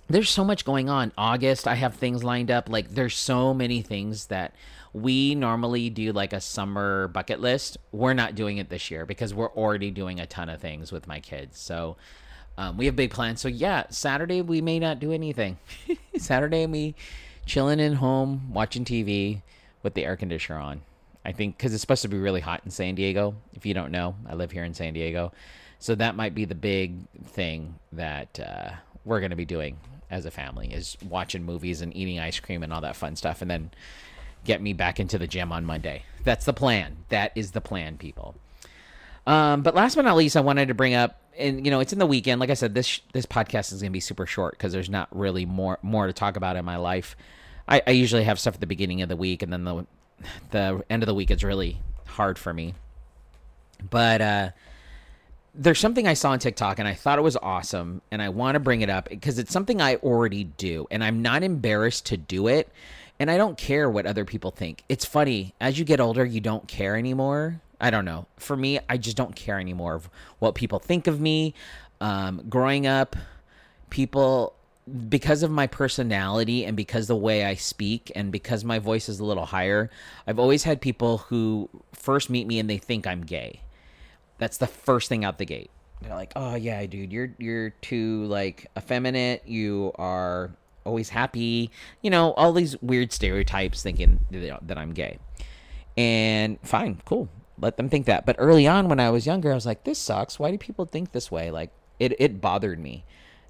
There's 0.08 0.28
so 0.28 0.44
much 0.44 0.64
going 0.64 0.90
on. 0.90 1.12
August, 1.16 1.66
I 1.66 1.74
have 1.74 1.94
things 1.94 2.22
lined 2.22 2.50
up. 2.50 2.68
Like, 2.68 2.90
there's 2.90 3.16
so 3.16 3.54
many 3.54 3.80
things 3.80 4.26
that 4.26 4.54
we 4.94 5.34
normally 5.34 5.90
do 5.90 6.12
like 6.12 6.32
a 6.32 6.40
summer 6.40 7.08
bucket 7.08 7.40
list. 7.40 7.76
We're 7.90 8.14
not 8.14 8.36
doing 8.36 8.58
it 8.58 8.70
this 8.70 8.90
year 8.90 9.04
because 9.04 9.34
we're 9.34 9.50
already 9.50 9.90
doing 9.90 10.20
a 10.20 10.26
ton 10.26 10.48
of 10.48 10.60
things 10.60 10.92
with 10.92 11.08
my 11.08 11.20
kids. 11.20 11.58
So 11.58 11.96
um, 12.56 12.76
we 12.76 12.86
have 12.86 12.94
big 12.94 13.10
plans. 13.10 13.40
So 13.40 13.48
yeah, 13.48 13.84
Saturday 13.90 14.40
we 14.40 14.60
may 14.60 14.78
not 14.78 15.00
do 15.00 15.12
anything. 15.12 15.58
Saturday 16.16 16.66
me 16.66 16.94
chilling 17.44 17.80
in 17.80 17.94
home 17.94 18.52
watching 18.52 18.84
TV 18.84 19.42
with 19.82 19.94
the 19.94 20.04
air 20.04 20.16
conditioner 20.16 20.60
on. 20.60 20.82
I 21.24 21.32
think 21.32 21.56
because 21.56 21.72
it's 21.72 21.80
supposed 21.80 22.02
to 22.02 22.08
be 22.08 22.18
really 22.18 22.40
hot 22.40 22.62
in 22.64 22.70
San 22.70 22.94
Diego. 22.94 23.34
If 23.54 23.64
you 23.64 23.74
don't 23.74 23.90
know, 23.90 24.14
I 24.28 24.34
live 24.34 24.50
here 24.50 24.64
in 24.64 24.74
San 24.74 24.92
Diego, 24.92 25.32
so 25.78 25.94
that 25.94 26.16
might 26.16 26.34
be 26.34 26.44
the 26.44 26.54
big 26.54 26.96
thing 27.24 27.76
that 27.92 28.38
uh, 28.40 28.70
we're 29.04 29.20
going 29.20 29.30
to 29.30 29.36
be 29.36 29.44
doing 29.44 29.78
as 30.10 30.26
a 30.26 30.30
family 30.30 30.72
is 30.72 30.96
watching 31.08 31.44
movies 31.44 31.80
and 31.80 31.94
eating 31.96 32.20
ice 32.20 32.38
cream 32.40 32.62
and 32.62 32.72
all 32.72 32.82
that 32.82 32.96
fun 32.96 33.16
stuff, 33.16 33.42
and 33.42 33.50
then 33.50 33.70
get 34.44 34.60
me 34.60 34.72
back 34.72 35.00
into 35.00 35.18
the 35.18 35.26
gym 35.26 35.50
on 35.50 35.64
Monday. 35.64 36.04
That's 36.22 36.44
the 36.44 36.52
plan. 36.52 37.04
That 37.08 37.32
is 37.34 37.52
the 37.52 37.60
plan, 37.60 37.96
people. 37.96 38.34
Um, 39.26 39.62
but 39.62 39.74
last 39.74 39.94
but 39.94 40.04
not 40.04 40.16
least, 40.16 40.36
I 40.36 40.40
wanted 40.40 40.68
to 40.68 40.74
bring 40.74 40.94
up, 40.94 41.20
and 41.38 41.64
you 41.64 41.70
know, 41.70 41.80
it's 41.80 41.92
in 41.92 41.98
the 41.98 42.06
weekend. 42.06 42.40
Like 42.40 42.50
I 42.50 42.54
said, 42.54 42.74
this 42.74 43.00
this 43.12 43.26
podcast 43.26 43.72
is 43.72 43.80
going 43.80 43.90
to 43.90 43.94
be 43.94 44.00
super 44.00 44.26
short 44.26 44.52
because 44.52 44.72
there's 44.72 44.90
not 44.90 45.08
really 45.16 45.46
more 45.46 45.78
more 45.82 46.06
to 46.06 46.12
talk 46.12 46.36
about 46.36 46.56
in 46.56 46.64
my 46.64 46.76
life. 46.76 47.16
I, 47.66 47.80
I, 47.86 47.90
usually 47.92 48.24
have 48.24 48.38
stuff 48.38 48.52
at 48.52 48.60
the 48.60 48.66
beginning 48.66 49.00
of 49.00 49.08
the 49.08 49.16
week, 49.16 49.42
and 49.42 49.50
then 49.50 49.64
the 49.64 49.86
the 50.50 50.84
end 50.88 51.02
of 51.02 51.06
the 51.06 51.14
week 51.14 51.30
is 51.30 51.44
really 51.44 51.80
hard 52.06 52.38
for 52.38 52.52
me. 52.52 52.74
But 53.90 54.20
uh, 54.20 54.50
there's 55.54 55.78
something 55.78 56.06
I 56.06 56.14
saw 56.14 56.30
on 56.30 56.38
TikTok 56.38 56.78
and 56.78 56.88
I 56.88 56.94
thought 56.94 57.18
it 57.18 57.22
was 57.22 57.36
awesome, 57.36 58.02
and 58.10 58.20
I 58.20 58.28
want 58.28 58.54
to 58.56 58.60
bring 58.60 58.80
it 58.80 58.90
up 58.90 59.08
because 59.08 59.38
it's 59.38 59.52
something 59.52 59.80
I 59.80 59.96
already 59.96 60.44
do, 60.44 60.86
and 60.90 61.04
I'm 61.04 61.22
not 61.22 61.42
embarrassed 61.42 62.06
to 62.06 62.16
do 62.16 62.48
it, 62.48 62.68
and 63.18 63.30
I 63.30 63.36
don't 63.36 63.56
care 63.56 63.88
what 63.88 64.06
other 64.06 64.24
people 64.24 64.50
think. 64.50 64.84
It's 64.88 65.04
funny 65.04 65.54
as 65.60 65.78
you 65.78 65.84
get 65.84 66.00
older, 66.00 66.24
you 66.24 66.40
don't 66.40 66.66
care 66.66 66.96
anymore. 66.96 67.60
I 67.80 67.90
don't 67.90 68.04
know. 68.04 68.26
For 68.36 68.56
me, 68.56 68.80
I 68.88 68.96
just 68.96 69.16
don't 69.16 69.36
care 69.36 69.60
anymore 69.60 69.94
of 69.94 70.08
what 70.38 70.54
people 70.54 70.78
think 70.78 71.06
of 71.06 71.20
me. 71.20 71.54
Um, 72.00 72.42
growing 72.48 72.86
up, 72.86 73.16
people 73.90 74.54
because 75.08 75.42
of 75.42 75.50
my 75.50 75.66
personality 75.66 76.64
and 76.64 76.76
because 76.76 77.06
the 77.06 77.16
way 77.16 77.44
I 77.44 77.54
speak 77.54 78.12
and 78.14 78.30
because 78.30 78.64
my 78.64 78.78
voice 78.78 79.08
is 79.08 79.20
a 79.20 79.24
little 79.24 79.46
higher, 79.46 79.90
I've 80.26 80.38
always 80.38 80.64
had 80.64 80.80
people 80.80 81.18
who 81.18 81.70
first 81.92 82.28
meet 82.28 82.46
me 82.46 82.58
and 82.58 82.68
they 82.68 82.78
think 82.78 83.06
I'm 83.06 83.22
gay. 83.22 83.60
That's 84.38 84.58
the 84.58 84.66
first 84.66 85.08
thing 85.08 85.24
out 85.24 85.38
the 85.38 85.46
gate. 85.46 85.70
They're 86.02 86.14
like, 86.14 86.32
"Oh 86.36 86.54
yeah, 86.54 86.84
dude, 86.86 87.12
you're 87.12 87.32
you're 87.38 87.70
too 87.70 88.24
like 88.26 88.66
effeminate. 88.76 89.46
You 89.46 89.92
are 89.94 90.50
always 90.84 91.08
happy. 91.08 91.70
You 92.02 92.10
know, 92.10 92.32
all 92.32 92.52
these 92.52 92.80
weird 92.82 93.12
stereotypes 93.12 93.82
thinking 93.82 94.20
that 94.30 94.76
I'm 94.76 94.92
gay." 94.92 95.18
And 95.96 96.58
fine, 96.62 97.00
cool. 97.04 97.28
Let 97.58 97.76
them 97.76 97.88
think 97.88 98.06
that. 98.06 98.26
But 98.26 98.36
early 98.38 98.66
on 98.66 98.88
when 98.88 99.00
I 99.00 99.10
was 99.10 99.26
younger, 99.26 99.52
I 99.52 99.54
was 99.54 99.66
like, 99.66 99.84
this 99.84 99.98
sucks. 99.98 100.38
Why 100.38 100.50
do 100.50 100.58
people 100.58 100.84
think 100.84 101.12
this 101.12 101.30
way? 101.30 101.50
Like 101.50 101.70
it 101.98 102.14
it 102.18 102.40
bothered 102.40 102.78
me. 102.78 103.04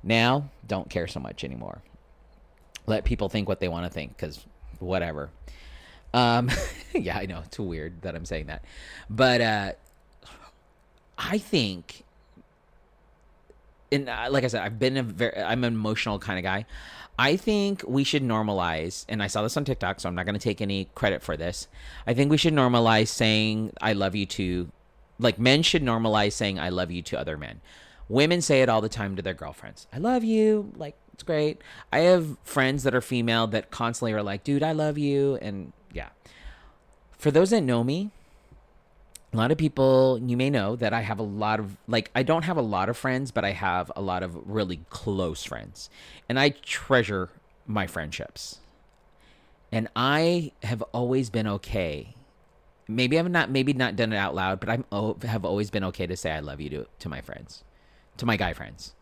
Now, 0.04 0.50
don't 0.66 0.88
care 0.88 1.08
so 1.08 1.18
much 1.18 1.42
anymore. 1.44 1.82
Let 2.86 3.04
people 3.04 3.28
think 3.28 3.48
what 3.48 3.60
they 3.60 3.68
want 3.68 3.86
to 3.86 3.90
think 3.90 4.16
cuz 4.18 4.44
whatever. 4.78 5.30
Um 6.12 6.50
yeah, 6.92 7.18
I 7.18 7.26
know. 7.26 7.40
It's 7.44 7.58
weird 7.58 8.02
that 8.02 8.14
I'm 8.14 8.26
saying 8.26 8.46
that. 8.46 8.64
But 9.08 9.40
uh 9.40 9.72
I 11.16 11.38
think 11.38 12.04
and 13.94 14.08
uh, 14.08 14.26
like 14.30 14.44
I 14.44 14.48
said, 14.48 14.62
I've 14.62 14.78
been 14.78 14.96
a 14.96 15.02
very, 15.02 15.36
I'm 15.36 15.64
an 15.64 15.74
emotional 15.74 16.18
kind 16.18 16.38
of 16.38 16.42
guy. 16.42 16.66
I 17.18 17.36
think 17.36 17.84
we 17.86 18.02
should 18.02 18.22
normalize, 18.24 19.04
and 19.08 19.22
I 19.22 19.28
saw 19.28 19.42
this 19.42 19.56
on 19.56 19.64
TikTok, 19.64 20.00
so 20.00 20.08
I'm 20.08 20.16
not 20.16 20.26
going 20.26 20.34
to 20.34 20.40
take 20.40 20.60
any 20.60 20.88
credit 20.96 21.22
for 21.22 21.36
this. 21.36 21.68
I 22.06 22.14
think 22.14 22.30
we 22.30 22.36
should 22.36 22.54
normalize 22.54 23.08
saying 23.08 23.72
"I 23.80 23.92
love 23.92 24.16
you" 24.16 24.26
to, 24.26 24.68
like, 25.18 25.38
men 25.38 25.62
should 25.62 25.82
normalize 25.82 26.32
saying 26.32 26.58
"I 26.58 26.70
love 26.70 26.90
you" 26.90 27.02
to 27.02 27.18
other 27.18 27.36
men. 27.36 27.60
Women 28.08 28.40
say 28.40 28.62
it 28.62 28.68
all 28.68 28.80
the 28.80 28.88
time 28.88 29.16
to 29.16 29.22
their 29.22 29.34
girlfriends. 29.34 29.86
"I 29.92 29.98
love 29.98 30.24
you," 30.24 30.72
like 30.76 30.96
it's 31.12 31.22
great. 31.22 31.60
I 31.92 32.00
have 32.00 32.36
friends 32.44 32.82
that 32.82 32.94
are 32.94 33.00
female 33.00 33.46
that 33.48 33.70
constantly 33.70 34.12
are 34.12 34.22
like, 34.22 34.44
"Dude, 34.44 34.62
I 34.62 34.72
love 34.72 34.98
you," 34.98 35.38
and 35.40 35.72
yeah. 35.92 36.10
For 37.12 37.30
those 37.30 37.50
that 37.50 37.62
know 37.62 37.82
me, 37.82 38.10
a 39.32 39.36
lot 39.36 39.50
of 39.50 39.58
people 39.58 40.20
you 40.22 40.36
may 40.36 40.48
know 40.48 40.76
that 40.76 40.92
I 40.92 41.00
have 41.00 41.18
a 41.18 41.24
lot 41.24 41.58
of 41.58 41.76
like 41.88 42.10
I 42.14 42.22
don't 42.22 42.42
have 42.42 42.56
a 42.56 42.62
lot 42.62 42.88
of 42.88 42.96
friends, 42.96 43.30
but 43.30 43.44
I 43.44 43.50
have 43.50 43.90
a 43.96 44.02
lot 44.02 44.22
of 44.22 44.36
really 44.48 44.80
close 44.90 45.42
friends. 45.44 45.90
And 46.28 46.38
I 46.38 46.50
treasure 46.50 47.30
my 47.66 47.86
friendships. 47.86 48.60
And 49.72 49.88
I 49.96 50.52
have 50.62 50.82
always 50.92 51.30
been 51.30 51.48
okay. 51.48 52.14
Maybe 52.86 53.18
I've 53.18 53.30
not 53.30 53.50
maybe 53.50 53.72
not 53.72 53.96
done 53.96 54.12
it 54.12 54.16
out 54.16 54.34
loud, 54.34 54.60
but 54.60 54.68
I'm 54.68 54.84
oh, 54.92 55.16
have 55.22 55.44
always 55.44 55.70
been 55.70 55.84
okay 55.84 56.06
to 56.06 56.16
say 56.16 56.30
I 56.30 56.40
love 56.40 56.60
you 56.60 56.70
to 56.70 56.86
to 57.00 57.08
my 57.08 57.20
friends. 57.20 57.64
To 58.18 58.26
my 58.26 58.36
guy 58.36 58.52
friends 58.52 58.94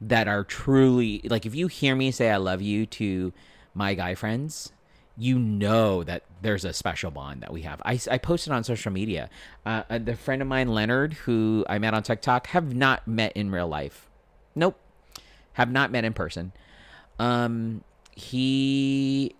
that 0.00 0.28
are 0.28 0.44
truly 0.44 1.22
like 1.24 1.46
if 1.46 1.54
you 1.54 1.66
hear 1.66 1.94
me 1.94 2.10
say 2.10 2.30
I 2.30 2.36
love 2.36 2.60
you 2.60 2.86
to 2.86 3.32
my 3.74 3.94
guy 3.94 4.14
friends, 4.14 4.72
you 5.16 5.38
know 5.38 6.02
that 6.04 6.24
there's 6.42 6.64
a 6.64 6.72
special 6.72 7.10
bond 7.10 7.42
that 7.42 7.52
we 7.52 7.62
have. 7.62 7.80
I, 7.84 7.98
I 8.10 8.18
posted 8.18 8.52
on 8.52 8.64
social 8.64 8.92
media. 8.92 9.30
Uh, 9.64 9.82
uh, 9.88 9.98
the 9.98 10.16
friend 10.16 10.42
of 10.42 10.48
mine, 10.48 10.68
Leonard, 10.68 11.14
who 11.14 11.64
I 11.68 11.78
met 11.78 11.94
on 11.94 12.02
TikTok, 12.02 12.48
have 12.48 12.74
not 12.74 13.06
met 13.06 13.32
in 13.34 13.50
real 13.50 13.68
life. 13.68 14.08
Nope, 14.54 14.78
have 15.54 15.70
not 15.70 15.90
met 15.90 16.04
in 16.04 16.12
person. 16.12 16.52
Um, 17.18 17.84
he 18.12 19.34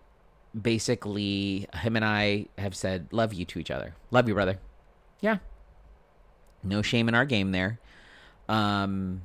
basically, 0.61 1.67
him 1.75 1.97
and 1.97 2.05
I 2.05 2.47
have 2.59 2.75
said, 2.75 3.09
"Love 3.11 3.35
you" 3.35 3.45
to 3.47 3.59
each 3.59 3.71
other. 3.71 3.95
Love 4.11 4.29
you, 4.29 4.35
brother. 4.35 4.59
Yeah, 5.21 5.39
no 6.63 6.83
shame 6.83 7.09
in 7.09 7.15
our 7.15 7.25
game 7.25 7.53
there. 7.53 7.79
Um, 8.49 9.23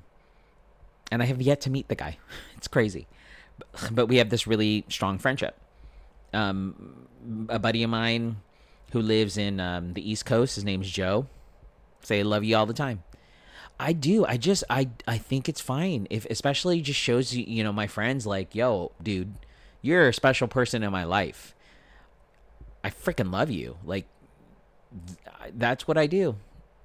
and 1.11 1.21
I 1.21 1.25
have 1.25 1.41
yet 1.41 1.61
to 1.61 1.69
meet 1.69 1.87
the 1.87 1.95
guy. 1.95 2.17
It's 2.57 2.67
crazy, 2.67 3.07
but 3.89 4.07
we 4.07 4.17
have 4.17 4.29
this 4.29 4.45
really 4.45 4.83
strong 4.89 5.17
friendship 5.17 5.57
um, 6.33 7.07
a 7.49 7.59
buddy 7.59 7.83
of 7.83 7.89
mine 7.89 8.37
who 8.91 9.01
lives 9.01 9.37
in 9.37 9.59
um, 9.59 9.93
the 9.93 10.09
East 10.09 10.25
Coast. 10.25 10.55
His 10.55 10.63
name's 10.63 10.89
Joe. 10.89 11.27
Say 12.01 12.19
I 12.19 12.23
love 12.23 12.43
you 12.43 12.55
all 12.55 12.65
the 12.65 12.73
time. 12.73 13.03
I 13.79 13.93
do. 13.93 14.25
I 14.25 14.37
just 14.37 14.63
I 14.69 14.89
I 15.07 15.17
think 15.17 15.47
it's 15.47 15.61
fine 15.61 16.07
if 16.09 16.25
especially 16.25 16.81
just 16.81 16.99
shows 16.99 17.33
you 17.33 17.45
you 17.47 17.63
know 17.63 17.71
my 17.71 17.87
friends 17.87 18.25
like 18.25 18.53
yo 18.53 18.91
dude 19.01 19.33
you're 19.81 20.09
a 20.09 20.13
special 20.13 20.47
person 20.47 20.83
in 20.83 20.91
my 20.91 21.05
life. 21.05 21.55
I 22.83 22.89
freaking 22.89 23.31
love 23.31 23.49
you. 23.49 23.77
Like 23.85 24.05
th- 25.07 25.53
that's 25.57 25.87
what 25.87 25.97
I 25.97 26.07
do. 26.07 26.35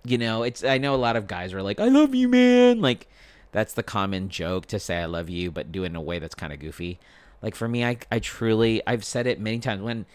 You 0.04 0.18
know, 0.18 0.42
it's 0.42 0.62
I 0.62 0.78
know 0.78 0.94
a 0.94 0.96
lot 0.96 1.16
of 1.16 1.26
guys 1.26 1.52
are 1.54 1.62
like 1.62 1.80
I 1.80 1.88
love 1.88 2.14
you 2.14 2.28
man. 2.28 2.80
Like 2.80 3.08
that's 3.52 3.74
the 3.74 3.82
common 3.82 4.28
joke 4.28 4.66
to 4.66 4.78
say 4.78 4.98
I 4.98 5.06
love 5.06 5.30
you 5.30 5.50
but 5.50 5.72
do 5.72 5.84
it 5.84 5.86
in 5.86 5.96
a 5.96 6.02
way 6.02 6.18
that's 6.18 6.34
kind 6.34 6.52
of 6.52 6.58
goofy. 6.58 6.98
Like 7.42 7.54
for 7.54 7.68
me, 7.68 7.84
I 7.84 7.98
I 8.10 8.18
truly 8.18 8.82
I've 8.86 9.04
said 9.04 9.26
it 9.26 9.40
many 9.40 9.58
times 9.58 9.82
when 9.82 10.06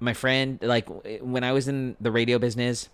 my 0.00 0.14
friend 0.14 0.58
like 0.62 0.88
when 1.20 1.44
I 1.44 1.52
was 1.52 1.68
in 1.68 1.96
the 2.00 2.10
radio 2.10 2.38
business. 2.38 2.88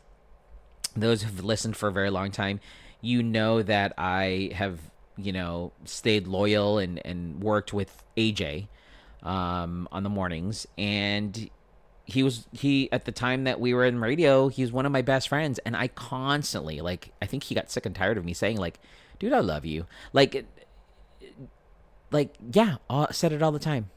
Those 0.96 1.22
who've 1.22 1.44
listened 1.44 1.76
for 1.76 1.88
a 1.88 1.92
very 1.92 2.10
long 2.10 2.32
time, 2.32 2.60
you 3.00 3.22
know 3.22 3.62
that 3.62 3.92
I 3.98 4.50
have 4.54 4.80
you 5.16 5.32
know 5.32 5.72
stayed 5.84 6.26
loyal 6.26 6.78
and 6.78 7.00
and 7.04 7.42
worked 7.42 7.72
with 7.72 8.02
AJ 8.16 8.68
um, 9.22 9.88
on 9.92 10.02
the 10.02 10.08
mornings 10.08 10.66
and 10.76 11.50
he 12.08 12.22
was 12.22 12.48
he 12.52 12.90
at 12.90 13.04
the 13.04 13.12
time 13.12 13.44
that 13.44 13.60
we 13.60 13.72
were 13.72 13.84
in 13.84 14.00
radio 14.00 14.48
he 14.48 14.62
was 14.62 14.72
one 14.72 14.86
of 14.86 14.90
my 14.92 15.02
best 15.02 15.28
friends 15.28 15.58
and 15.60 15.76
i 15.76 15.86
constantly 15.88 16.80
like 16.80 17.12
i 17.22 17.26
think 17.26 17.44
he 17.44 17.54
got 17.54 17.70
sick 17.70 17.84
and 17.84 17.94
tired 17.94 18.16
of 18.16 18.24
me 18.24 18.32
saying 18.32 18.56
like 18.56 18.80
dude 19.18 19.32
i 19.32 19.40
love 19.40 19.64
you 19.66 19.84
like 20.12 20.44
like 22.10 22.34
yeah, 22.52 22.76
I 22.88 23.08
said 23.12 23.32
it 23.32 23.42
all 23.42 23.52
the 23.52 23.58
time. 23.58 23.90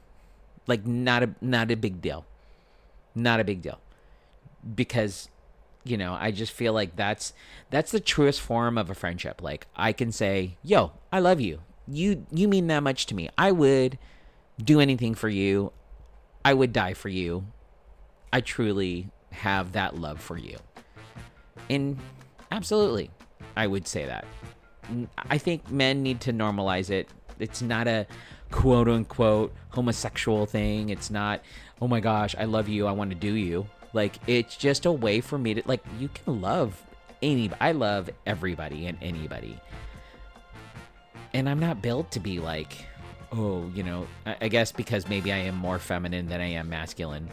Like 0.67 0.85
not 0.85 1.23
a 1.23 1.29
not 1.41 1.71
a 1.71 1.75
big 1.75 2.01
deal. 2.01 2.25
Not 3.15 3.39
a 3.39 3.43
big 3.43 3.61
deal. 3.61 3.79
Because 4.75 5.29
you 5.83 5.97
know, 5.97 6.15
I 6.19 6.31
just 6.31 6.51
feel 6.51 6.73
like 6.73 6.95
that's 6.95 7.33
that's 7.69 7.91
the 7.91 7.99
truest 7.99 8.41
form 8.41 8.77
of 8.77 8.89
a 8.89 8.95
friendship. 8.95 9.41
Like 9.41 9.67
I 9.75 9.93
can 9.93 10.11
say, 10.11 10.57
"Yo, 10.63 10.91
I 11.11 11.19
love 11.19 11.41
you. 11.41 11.61
You 11.87 12.25
you 12.31 12.47
mean 12.47 12.67
that 12.67 12.83
much 12.83 13.05
to 13.07 13.15
me. 13.15 13.29
I 13.37 13.51
would 13.51 13.97
do 14.63 14.79
anything 14.79 15.15
for 15.15 15.29
you. 15.29 15.71
I 16.45 16.53
would 16.53 16.73
die 16.73 16.93
for 16.93 17.09
you. 17.09 17.47
I 18.33 18.41
truly 18.41 19.09
have 19.31 19.73
that 19.73 19.97
love 19.97 20.21
for 20.21 20.37
you." 20.37 20.57
And 21.69 21.97
absolutely, 22.51 23.11
I 23.55 23.67
would 23.67 23.87
say 23.87 24.05
that. 24.05 24.25
I 25.17 25.37
think 25.37 25.69
men 25.71 26.03
need 26.03 26.19
to 26.21 26.33
normalize 26.33 26.89
it 26.89 27.07
it's 27.41 27.61
not 27.61 27.87
a 27.87 28.05
quote 28.51 28.87
unquote 28.87 29.53
homosexual 29.69 30.45
thing. 30.45 30.89
It's 30.89 31.09
not, 31.09 31.41
oh 31.81 31.87
my 31.87 31.99
gosh, 31.99 32.35
I 32.37 32.45
love 32.45 32.69
you, 32.69 32.87
I 32.87 32.91
want 32.91 33.09
to 33.11 33.15
do 33.15 33.33
you. 33.33 33.67
Like 33.93 34.17
it's 34.27 34.55
just 34.55 34.85
a 34.85 34.91
way 34.91 35.19
for 35.19 35.37
me 35.37 35.55
to 35.55 35.63
like 35.65 35.83
you 35.99 36.07
can 36.09 36.39
love 36.39 36.81
any 37.21 37.51
I 37.59 37.73
love 37.73 38.09
everybody 38.25 38.87
and 38.87 38.97
anybody. 39.01 39.59
And 41.33 41.49
I'm 41.49 41.59
not 41.59 41.81
built 41.81 42.11
to 42.11 42.19
be 42.19 42.39
like, 42.39 42.85
oh, 43.31 43.69
you 43.73 43.83
know, 43.83 44.07
I, 44.25 44.47
guess 44.49 44.71
because 44.71 45.07
maybe 45.07 45.31
I 45.31 45.37
am 45.37 45.55
more 45.55 45.79
feminine 45.79 46.27
than 46.27 46.41
I 46.41 46.47
am 46.47 46.69
masculine. 46.69 47.29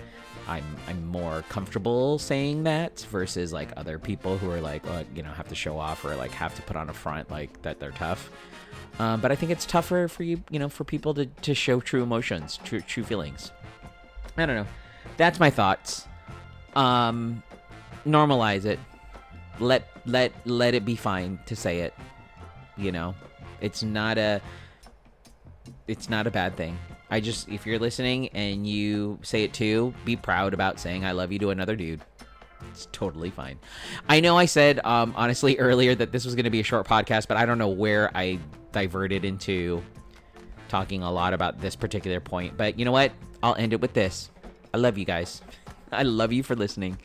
I'm 0.46 0.64
I'm 0.86 1.06
more 1.06 1.44
comfortable 1.50 2.18
saying 2.18 2.64
that 2.64 3.00
versus 3.10 3.52
like 3.52 3.68
other 3.76 3.98
people 3.98 4.38
who 4.38 4.50
are 4.50 4.60
like, 4.60 4.86
uh, 4.86 5.04
you 5.14 5.22
know, 5.22 5.30
have 5.30 5.48
to 5.48 5.54
show 5.54 5.78
off 5.78 6.04
or 6.04 6.16
like 6.16 6.30
have 6.30 6.54
to 6.54 6.62
put 6.62 6.76
on 6.76 6.88
a 6.88 6.94
front 6.94 7.30
like 7.30 7.60
that 7.62 7.80
they're 7.80 7.90
tough. 7.90 8.30
Um, 8.98 9.20
but 9.20 9.30
I 9.30 9.34
think 9.34 9.52
it's 9.52 9.66
tougher 9.66 10.08
for 10.08 10.22
you, 10.22 10.42
you 10.50 10.58
know, 10.58 10.68
for 10.68 10.84
people 10.84 11.12
to, 11.14 11.26
to 11.26 11.54
show 11.54 11.80
true 11.80 12.02
emotions, 12.02 12.58
true 12.64 12.80
true 12.80 13.04
feelings. 13.04 13.52
I 14.36 14.46
don't 14.46 14.56
know. 14.56 14.66
That's 15.16 15.38
my 15.38 15.50
thoughts. 15.50 16.06
Um, 16.74 17.42
normalize 18.06 18.64
it. 18.64 18.78
Let 19.60 19.86
let 20.06 20.32
let 20.46 20.74
it 20.74 20.84
be 20.84 20.96
fine 20.96 21.38
to 21.46 21.56
say 21.56 21.80
it. 21.80 21.92
You 22.76 22.92
know, 22.92 23.14
it's 23.60 23.82
not 23.82 24.16
a 24.16 24.40
it's 25.88 26.08
not 26.08 26.26
a 26.26 26.30
bad 26.30 26.56
thing. 26.56 26.78
I 27.10 27.20
just 27.20 27.48
if 27.48 27.66
you're 27.66 27.78
listening 27.78 28.28
and 28.28 28.66
you 28.66 29.18
say 29.22 29.42
it 29.42 29.52
too, 29.52 29.94
be 30.04 30.14
proud 30.14 30.54
about 30.54 30.78
saying 30.78 31.04
I 31.04 31.12
love 31.12 31.32
you 31.32 31.38
to 31.40 31.50
another 31.50 31.74
dude. 31.74 32.00
It's 32.70 32.86
totally 32.92 33.30
fine. 33.30 33.58
I 34.08 34.20
know 34.20 34.36
I 34.36 34.44
said 34.44 34.80
um, 34.84 35.14
honestly 35.16 35.58
earlier 35.58 35.94
that 35.94 36.12
this 36.12 36.24
was 36.24 36.34
going 36.34 36.44
to 36.44 36.50
be 36.50 36.60
a 36.60 36.64
short 36.64 36.86
podcast, 36.86 37.26
but 37.26 37.36
I 37.36 37.46
don't 37.46 37.58
know 37.58 37.68
where 37.68 38.10
I 38.14 38.38
diverted 38.72 39.24
into 39.24 39.82
talking 40.68 41.02
a 41.02 41.10
lot 41.10 41.32
about 41.32 41.60
this 41.60 41.74
particular 41.74 42.20
point. 42.20 42.56
But 42.56 42.78
you 42.78 42.84
know 42.84 42.92
what? 42.92 43.12
I'll 43.42 43.54
end 43.54 43.72
it 43.72 43.80
with 43.80 43.94
this. 43.94 44.30
I 44.74 44.76
love 44.76 44.98
you 44.98 45.06
guys. 45.06 45.40
I 45.92 46.02
love 46.02 46.32
you 46.32 46.42
for 46.42 46.54
listening. 46.54 46.98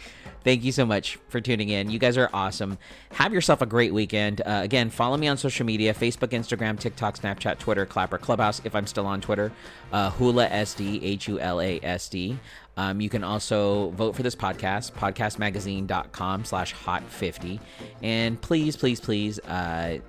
Thank 0.44 0.64
you 0.64 0.74
so 0.74 0.86
much 0.86 1.18
for 1.30 1.40
tuning 1.40 1.70
in. 1.70 1.90
You 1.90 2.00
guys 2.00 2.18
are 2.18 2.30
awesome. 2.34 2.78
Have 3.14 3.34
yourself 3.34 3.62
a 3.62 3.66
great 3.66 3.94
weekend. 3.94 4.42
Uh, 4.42 4.60
again, 4.64 4.90
follow 4.90 5.16
me 5.16 5.28
on 5.30 5.38
social 5.38 5.66
media 5.66 5.94
Facebook, 5.94 6.30
Instagram, 6.30 6.78
TikTok, 6.78 7.18
Snapchat, 7.18 7.60
Twitter, 7.60 7.86
Clapper, 7.86 8.18
Clubhouse, 8.18 8.62
if 8.66 8.76
I'm 8.76 8.86
still 8.86 9.06
on 9.06 9.22
Twitter. 9.22 9.54
Uh, 9.94 10.10
Hula 10.12 10.48
SD, 10.50 11.00
H 11.02 11.30
U 11.30 11.40
L 11.40 11.62
A 11.62 11.80
S 11.82 12.10
D. 12.10 12.38
Um, 12.76 13.00
you 13.00 13.10
can 13.10 13.24
also 13.24 13.92
vote 13.92 14.16
for 14.16 14.24
this 14.24 14.36
podcast, 14.36 14.94
podcastmagazine.com 14.94 16.44
slash 16.44 16.74
hot50. 16.74 17.60
And 18.02 18.42
please, 18.42 18.76
please, 18.76 19.00
please, 19.00 19.40
uh, 19.40 20.00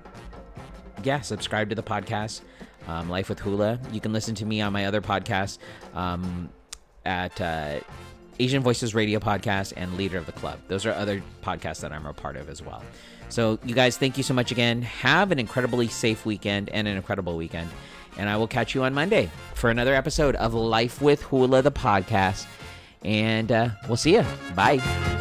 yeah, 1.03 1.21
subscribe 1.21 1.69
to 1.69 1.75
the 1.75 1.83
podcast, 1.83 2.41
um, 2.89 3.09
Life 3.09 3.29
with 3.29 3.39
Hula. 3.39 3.79
You 3.93 4.01
can 4.01 4.13
listen 4.13 4.35
to 4.37 4.47
me 4.47 4.63
on 4.63 4.73
my 4.73 4.87
other 4.87 5.03
podcast 5.03 5.59
um, 5.95 6.49
at 7.05 7.39
uh, 7.41 7.81
Asian 8.39 8.63
Voices 8.63 8.95
Radio 8.95 9.19
Podcast 9.19 9.73
and 9.77 9.97
Leader 9.97 10.19
of 10.19 10.27
the 10.27 10.33
Club. 10.33 10.59
Those 10.69 10.87
are 10.87 10.93
other 10.93 11.23
podcasts 11.43 11.81
that 11.81 11.93
I'm 11.93 12.07
a 12.07 12.13
part 12.13 12.37
of 12.37 12.49
as 12.49 12.63
well. 12.63 12.83
So, 13.29 13.59
you 13.65 13.75
guys, 13.75 13.97
thank 13.97 14.17
you 14.17 14.23
so 14.23 14.35
much 14.35 14.51
again. 14.51 14.83
Have 14.83 15.33
an 15.33 15.39
incredibly 15.39 15.89
safe 15.89 16.27
weekend 16.27 16.69
and 16.71 16.87
an 16.87 16.97
incredible 16.97 17.37
weekend. 17.37 17.71
And 18.17 18.29
I 18.29 18.37
will 18.37 18.47
catch 18.47 18.75
you 18.75 18.85
on 18.85 18.95
Monday 18.95 19.31
for 19.55 19.71
another 19.71 19.95
episode 19.95 20.37
of 20.37 20.55
Life 20.55 21.03
with 21.03 21.23
Hula, 21.23 21.63
the 21.63 21.73
podcast. 21.73 22.47
And 23.05 23.51
uh, 23.51 23.71
we'll 23.89 23.97
see 23.97 24.15
you. 24.15 24.25
Bye. 24.55 25.14